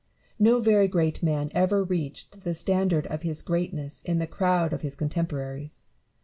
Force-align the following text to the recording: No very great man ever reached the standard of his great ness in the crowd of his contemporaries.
No 0.39 0.59
very 0.59 0.87
great 0.87 1.21
man 1.21 1.51
ever 1.53 1.83
reached 1.83 2.41
the 2.43 2.55
standard 2.55 3.05
of 3.05 3.21
his 3.21 3.43
great 3.43 3.71
ness 3.71 4.01
in 4.03 4.17
the 4.17 4.25
crowd 4.25 4.73
of 4.73 4.81
his 4.81 4.95
contemporaries. 4.95 5.83